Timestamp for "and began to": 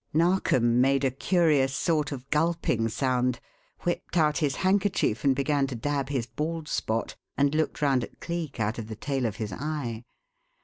5.23-5.75